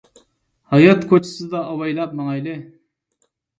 ھايات 0.75 1.05
كوچىسىدا 1.11 1.63
ئاۋايلاپ 1.67 2.19
ماڭايلى! 2.23 2.59